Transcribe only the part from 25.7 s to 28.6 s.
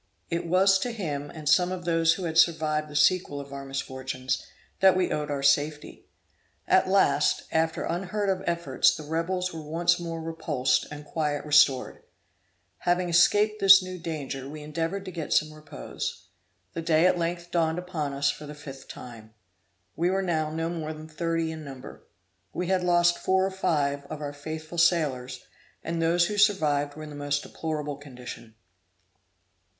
and those who survived were in the most deplorable condition.